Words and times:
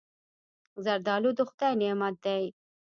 زردالو 0.83 1.29
د 1.37 1.39
خدای 1.49 1.73
نعمت 1.81 2.15
دی. 2.25 2.43